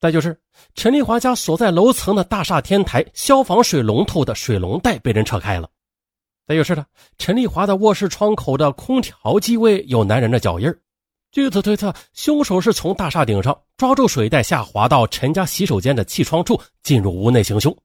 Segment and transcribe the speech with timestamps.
[0.00, 0.38] 再就是
[0.74, 5.68] 陈丽华家所在楼层的大厦天台消防水龙头的水龙带被人扯开了。
[6.46, 6.86] 再就是呢，
[7.18, 10.72] 陈丽华的卧室窗口的空调机位有男人的脚印
[11.30, 17.76] 据此推测，凶手是从大厦顶上抓住水带下滑到陈家洗手间的气窗处进入屋内行凶。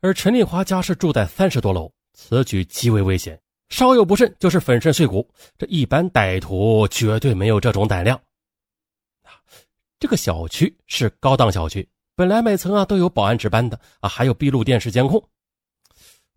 [0.00, 3.38] 而陈丽华家是住在三十多楼，此举极为危险，
[3.68, 5.28] 稍有不慎就是粉身碎骨。
[5.58, 8.18] 这一般歹徒绝对没有这种胆量。
[10.00, 11.86] 这个小区是高档小区，
[12.16, 15.22] 本来每层啊都有保安值班的啊，还有闭路电视监控。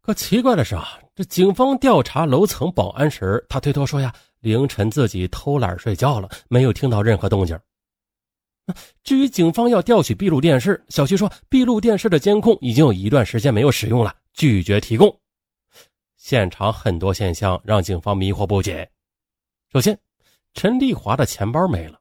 [0.01, 7.57] 可奇怪的是啊，这警方调查楼层保安时，他推脱说呀，凌晨自己偷懒睡觉了，没有听到任何动静。
[9.01, 15.17] 至于警方要调取闭路电视，小区说闭路电视的监控已经有一段时间没有使用了，拒绝提供。
[16.17, 18.89] 现场很多现象让警方迷惑不解。
[19.71, 19.97] 首先，
[20.53, 21.97] 陈丽华的钱包没了，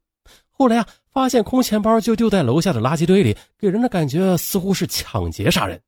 [0.50, 0.88] 后来啊。
[1.12, 5.78] 发现空钱包就丢在楼下的垃圾堆里，给人的感觉似乎是抢劫杀人。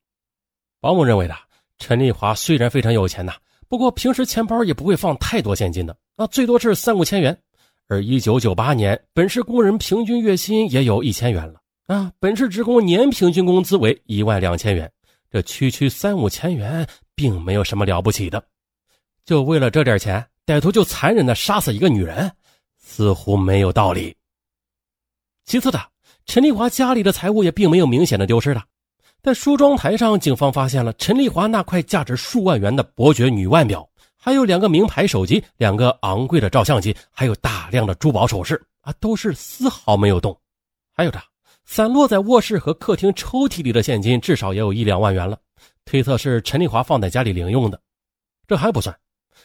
[0.79, 1.35] 保姆认为的，
[1.79, 3.33] 陈丽华虽然非常有钱呐，
[3.67, 7.35] 不过平时钱包也不会放太多现金的，啊，最多是三五千元。
[7.87, 14.91] 而一九九八年，本市工人平均月薪也有一千元了啊，本市职工年平均工资为一万两千元，
[15.31, 18.43] 这区区三五千元并没有什么了不起的。
[19.25, 22.31] 就为了这点钱，歹徒就残忍的杀死一个女人，
[22.77, 24.15] 似乎没有道理。
[25.45, 25.79] 其次的，
[26.25, 28.63] 陈丽华家里的财物也并没有明显的丢失的，
[29.21, 40.35] 在梳妆台上，警方发现了陈丽华那块价值数万元的伯爵女腕表，还有两个名牌手机、两个昂贵的照相机，还有大量的珠宝首饰啊，都是丝毫没有动。
[40.91, 41.21] 还有的，
[41.63, 45.37] 散落在卧室和客厅抽屉里的现金至少也有一两万元了，
[45.85, 47.79] 推测是陈丽华放在家里零用的。
[48.47, 48.95] 这还不算，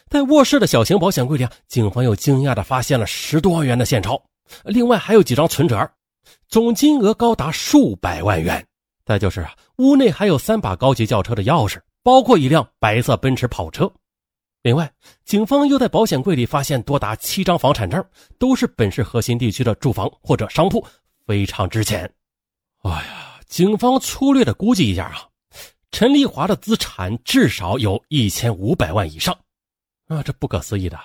[0.09, 4.19] 在卧室的小型保险柜里，警方又惊讶的发现了十多万元的现钞。
[4.63, 5.89] 另外还有几张存折，
[6.47, 8.65] 总金额高达数百万元。
[9.05, 13.91] 再就是啊，屋内还有三把高级轿车的钥匙，包括一辆白色奔驰跑车。
[14.61, 14.91] 另外，
[15.25, 18.03] 警方又在保险柜里发现多达七张房产证，
[18.37, 20.85] 都是本市核心地区的住房或者商铺，
[21.25, 22.09] 非常值钱。
[22.83, 25.27] 哎呀，警方粗略的估计一下啊，
[25.91, 29.35] 陈丽华的资产至少有一千五百万以上。
[30.07, 30.99] 啊，这不可思议的。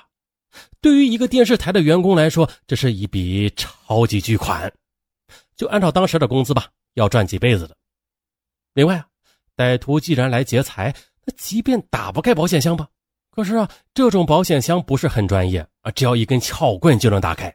[0.80, 4.72] 对于一个电视台的员工来说，这是一笔超级巨款。
[5.56, 7.76] 就按照当时的工资吧，要赚几辈子的。
[8.74, 9.06] 另外啊，
[9.56, 10.94] 歹徒既然来劫财，
[11.24, 12.86] 那即便打不开保险箱吧？
[13.30, 17.54] 可是啊，这种保险箱不是很专业啊，只要一根撬棍就能打开。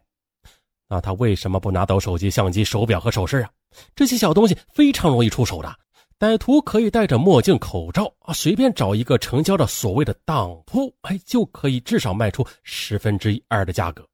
[0.88, 3.50] 那他为什么不拿走手机、相机、手表和首饰啊？
[3.96, 5.74] 这些小东西非常容易出手的。
[6.22, 14.08] 歹徒可以戴着墨镜、口罩啊，随便找一个成交的所谓的当铺，哎，就可以至少卖出十分之一二的价格。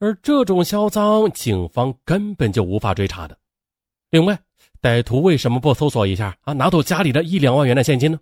[0.00, 3.38] 而这种销赃，警方根本就无法追查的。
[4.10, 4.36] 另外，
[4.80, 8.18] 歹徒为什么不搜索一下啊，拿走家里的一两万元的现金呢？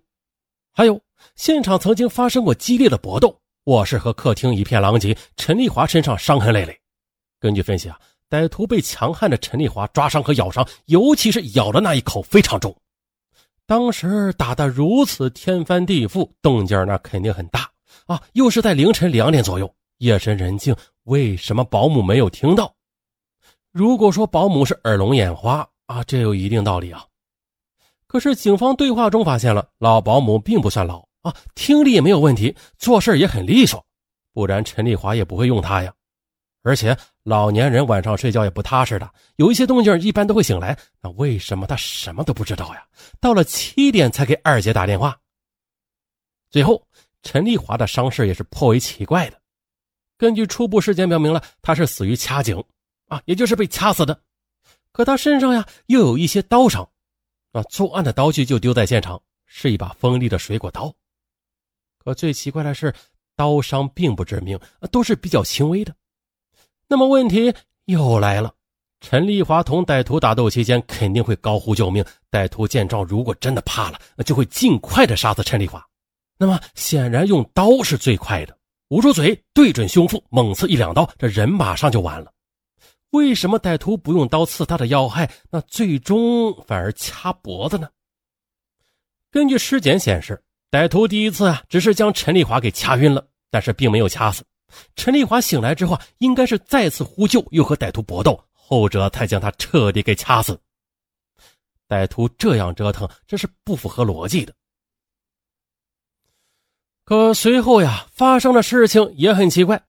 [0.71, 1.01] 还有，
[1.35, 6.79] 现场曾经发生过激烈的搏斗，卧室和客厅一片狼藉，陈丽华身上伤痕累累。
[7.39, 7.99] 根据分析啊，
[8.29, 12.71] 歹徒被强悍的陈丽华抓伤和咬伤，尤其是咬的那一口非常重。
[13.65, 17.69] 当时打得如此天翻地覆，动静那肯定很大
[18.05, 18.21] 啊！
[18.33, 22.73] 又是在凌晨两点左右，夜深人静，为什么保姆没有听到？
[23.71, 27.05] 如果说保姆是耳聋眼花啊，这有一定道理啊。
[28.07, 33.81] 可是警方对话中发现了，老保姆并不算老啊，听力也没有问题，做事也很利索，
[34.33, 35.93] 不然陈丽华也不会用他呀。
[36.63, 40.77] 而且老年人晚上睡觉也不踏实的，有一些动静一般都会醒来。
[41.01, 42.85] 那为什么他什么都不知道呀？
[43.19, 45.19] 到了七点才给二姐打电话。
[46.49, 46.85] 最后，
[47.23, 49.41] 陈丽华的伤势也是颇为奇怪的。
[50.17, 52.63] 根据初步尸检表明了，他是死于掐颈，
[53.07, 54.21] 啊，也就是被掐死的。
[54.91, 56.87] 可他身上呀又有一些刀伤，
[57.53, 60.93] 啊，作案的刀具就丢在现场，是一把锋利的水果刀。
[61.97, 62.93] 可最奇怪的是，
[63.35, 64.59] 刀伤并不致命，
[64.91, 65.95] 都是比较轻微的。
[66.91, 67.53] 那么问题
[67.85, 68.53] 又来了，
[68.99, 72.03] 陈丽华同歹徒打斗期间肯定会高呼救命。
[72.29, 75.81] 歹徒见状，如果真的怕了，那就会尽快的杀死陈丽华。
[76.37, 78.57] 那么显然用刀是最快的，
[78.89, 82.29] 捂住嘴，对准胸腹，猛刺一两刀，这人马上就完了。
[83.11, 87.87] 为什么歹徒不用刀刺他的要害，那最终反而掐脖子呢？
[89.31, 94.43] 根据尸检显示，歹徒第一次啊只是将陈丽华给掐晕了，但是并没有掐死。
[94.95, 100.59] 陈丽华醒来之后，应该是再次呼救，又和歹徒搏斗，后者才将他彻底给掐死。
[101.87, 104.53] 歹徒这样折腾，这是不符合逻辑的。
[107.03, 109.81] 可随后呀，发生的事情也很奇怪。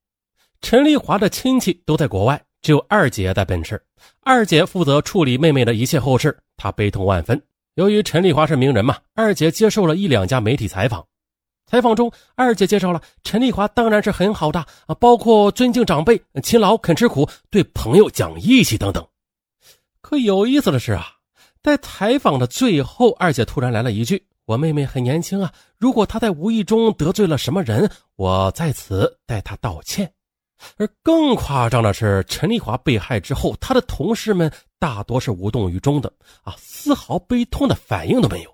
[0.60, 3.80] 陈丽华的亲戚都在国外，只有二姐在本市。
[4.20, 7.40] 二姐负责处理妹妹的一切后事，她悲痛万分。
[7.74, 11.06] 由于陈丽华是名人嘛，二姐接受了一两家媒体采访。
[11.72, 19.02] 采访中，二姐介绍了陈丽华当然是很好的啊，包括尊敬长辈、勤劳肯吃苦、对朋友讲义气等等。
[20.02, 21.06] 可有意思的是啊，
[21.62, 30.12] 在采访的最后，二姐突然来了一句：“我妹妹很年轻啊，如果她在无意中得罪了什么人，我在此代她道歉。”
[30.76, 38.52] 而更夸张的是，陈丽华被害之后，她的同事们大多是无动于衷的啊，丝毫悲痛的反应都没有。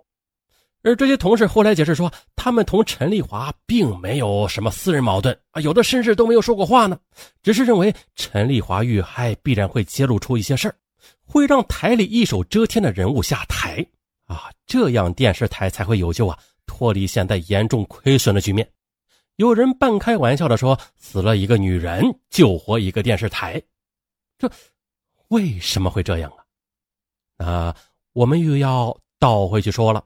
[0.82, 6.98] 而这些同事后来解释说，他们同陈丽华并没有什么私人矛盾啊，有的甚至都没有说过话呢，
[7.42, 10.74] 只是认为陈丽华遇害必然会揭露出一些事儿，
[11.26, 13.84] 会让台里一手遮天的人物下台
[14.26, 18.66] 啊，这样电视台才会有救啊，脱离现在严重亏损的局面。
[19.36, 23.60] 有人半开玩笑的说：“死了一个女人，救活一个电视台。”
[24.38, 24.50] 这
[25.28, 26.44] 为什么会这样啊？
[27.36, 27.74] 那
[28.12, 30.04] 我们又要倒回去说了。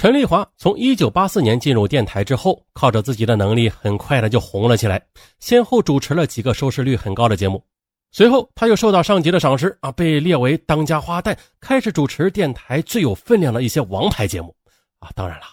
[0.00, 4.98] 陈丽华从一九八四年进入电台之后，靠着自己的能力，很快的就红了起来，
[5.40, 7.62] 先后主持了几个收视率很高的节目。
[8.10, 14.56] 随后，他又受到上级的赏识啊，被列为当家花旦，开始主持电台最有分量的一些王牌节目
[15.00, 15.10] 啊。
[15.14, 15.44] 当然了，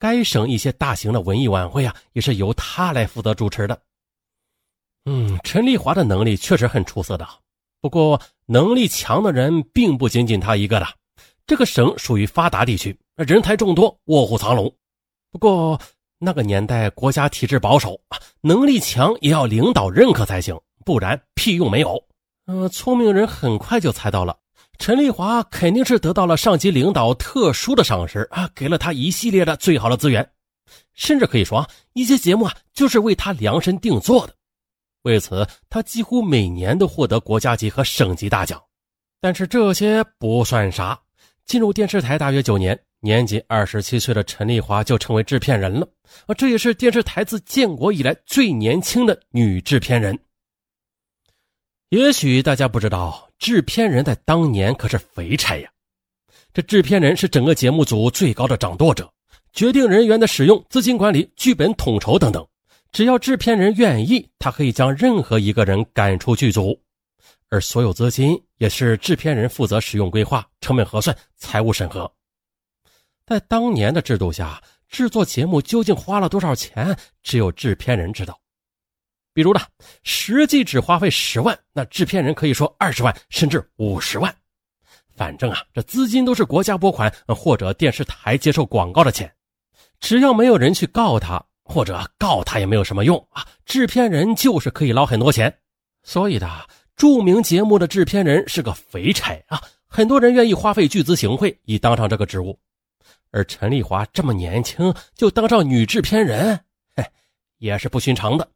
[0.00, 3.80] 该省一些大型的文艺晚会啊，也是由他来负责主持的。
[5.04, 7.24] 嗯，陈丽华的能力确实很出色的，
[7.80, 10.86] 不过能力强的人并不仅仅他一个的。
[11.46, 12.98] 这个省属于发达地区。
[13.16, 14.74] 人才众多，卧虎藏龙。
[15.30, 15.78] 不过
[16.18, 18.00] 那个年代国家体制保守，
[18.40, 22.02] 能力强也要领导认可才行，不然屁用没有。
[22.46, 24.36] 嗯，聪明人很快就猜到了，
[24.78, 30.28] 陈丽华肯定是得到了上级领导特殊的赏识啊，给了他一系列的最好的资源，
[30.94, 34.34] 甚至可以说啊，一些节目啊就是为他量身定做的。
[35.02, 38.60] 为此，他几乎每年都获得国家级和省级大奖。
[39.20, 40.98] 但是这些不算啥，
[41.44, 42.78] 进入电视台大约九年。
[43.04, 45.86] 年仅二十七岁的陈丽华就成为制片人了
[46.26, 46.34] 啊！
[46.34, 50.16] 这也是电视台自建国以来最年轻的女制片人。
[51.88, 55.68] 也许大家不知道，制片人在当年可是肥差呀。
[56.54, 59.12] 这制片人是整个节目组最高的掌舵者，
[59.52, 62.46] 决定人员的使用、资金管理、剧本统筹等等。
[62.92, 66.80] 只要制片人愿意，他可以将任何一个人赶出剧组，
[67.48, 72.08] 而所有资金也是制片人负责使用、规划、成本核算、财务审核。
[73.26, 78.38] 在当年的制度下，制作节目究竟花了多少钱，只有制片人知道。
[79.34, 79.60] 比如呢，
[80.02, 84.34] 实际只花费十万，那制片人可以说二十万甚至五十万。
[85.16, 89.32] 反正啊，这资金都是国家拨款或者电视台接受广告的钱，
[90.00, 93.46] 只要没有人去告他，或者告他也没有什么用啊。
[93.64, 95.54] 制片人就是可以捞很多钱，
[96.02, 96.48] 所以的
[96.96, 102.58] 著名节目的制片人是个肥差啊，很多人愿意花费巨资行贿以当上这个职务。
[103.32, 106.60] 而陈丽华这么年轻就当上女制片人，
[106.94, 107.04] 嘿，
[107.58, 108.48] 也是不寻常的。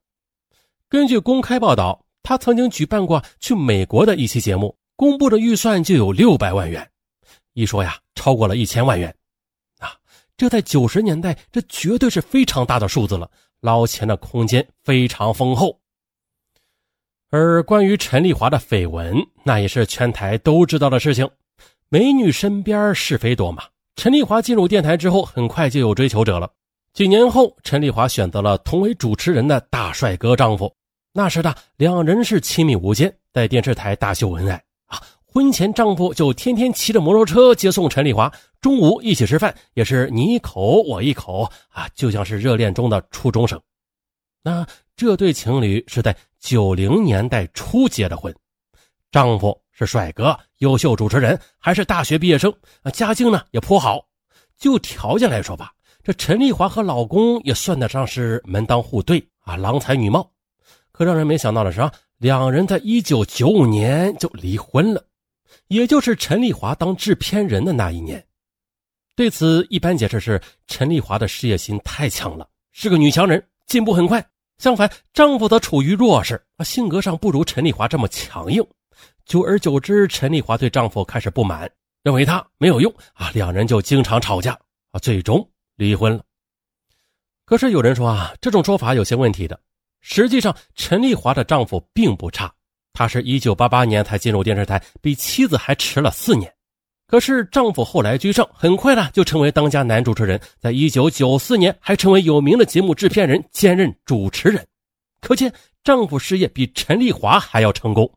[0.89, 6.89] 根据公开报道，她曾经举办过去美国的一期节目，公布的预算就有六百万元，
[7.55, 9.13] 一说呀，超过了一千万元。
[9.79, 9.97] 啊，
[10.37, 13.31] 这在九十年代，这绝对是非常大的数字了，
[13.61, 15.81] 捞钱的空间非常丰厚。
[17.31, 21.29] 而关于陈丽华的绯闻，那也是全台都知道的事情。
[21.89, 23.65] 美女身边是非多嘛。
[23.97, 26.49] 陈丽华进入电台之后，很快就有追求者了。
[26.93, 30.73] 几年后，陈丽华选择了同为主持人的大帅哥丈夫。
[31.13, 35.01] 那时的两人是亲密无间，在电视台大秀恩爱啊。
[35.25, 43.59] 婚前，丈夫就天天骑着摩托车接送陈丽华，中午一起吃饭，也是你一口我一口啊，就像是热恋中的初中生。
[44.43, 48.35] 那这对情侣是在九零年代初结的婚，
[49.11, 49.59] 丈夫。
[49.79, 52.91] 是帅哥、优秀主持人，还是大学毕业生啊？
[52.91, 54.03] 家境呢也颇好。
[54.57, 55.71] 就条件来说吧，
[56.03, 60.33] 这陈丽华和老公也算得上是门当户对啊，郎才女貌。
[60.93, 65.05] 可让人没想到的是啊，两人在一九九五年就离婚了，
[65.69, 68.27] 也就是陈丽华当制片人的那一年。
[69.15, 74.27] 对此，一般解释是陈丽华的事业心太强了，是个女强人，进步很快。
[74.57, 78.67] 相反，丈夫则处于弱势啊，性格上不如陈丽华这么强硬。
[79.27, 81.69] 久而久之，陈丽华对丈夫开始不满，
[82.05, 84.57] 认为他没有用啊，两人就经常吵架
[84.93, 86.23] 啊，最终离婚了。
[87.45, 89.59] 可是有人说啊，这种说法有些问题的。
[90.01, 92.53] 实际上，陈丽华的丈夫并不差，
[92.93, 96.53] 他是一九八八年才进入电视台，比妻子还迟了四年。
[97.09, 104.65] 可是丈夫后来居上，很快呢就成为当家男主持人，在一九九四年还成为有名的节目制片人兼任主持人。
[105.21, 105.53] 可见
[105.83, 108.09] 丈夫事业比陈丽华还要成功。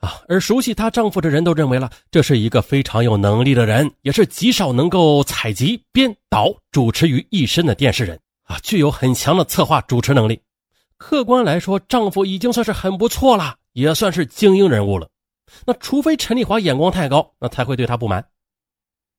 [0.00, 10.40] 啊，而熟悉她丈夫的人都认为了，这是一个非常有能力的人，也是极少能够采集、编导、主持于一身的电视人啊，具有很强的策划主持能力。
[10.98, 15.08] 客观来说，丈夫已经算是很不错了，也算是精英人物了。
[15.64, 18.24] 那除非陈丽华眼光太高，那才会对她不满。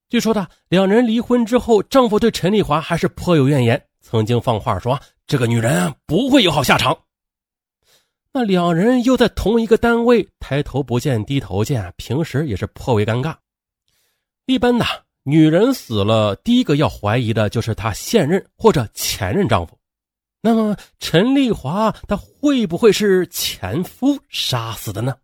[0.09, 6.97] 据说呢，两人离婚之后，丈夫对陈丽华还是颇有怨言，曾经放话说：“这个女人不会有好下场。”
[8.37, 13.35] 那两人又在同一个单位，抬头不见低头见，平时也是颇为尴尬。
[14.45, 14.85] 一般呢
[15.23, 19.75] 女人死了，第一个要怀疑的就是她现任或者前任丈夫。
[20.39, 25.15] 那么陈丽华她会不会是前夫杀死的呢？